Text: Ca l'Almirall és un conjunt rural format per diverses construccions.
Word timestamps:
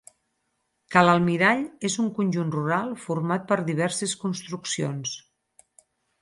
Ca 0.93 1.01
l'Almirall 1.07 1.61
és 1.89 1.97
un 2.03 2.07
conjunt 2.15 2.53
rural 2.55 2.95
format 3.03 3.45
per 3.53 3.59
diverses 3.69 4.17
construccions. 4.25 5.15